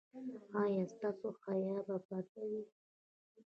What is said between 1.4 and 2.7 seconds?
حیا به پرده وي؟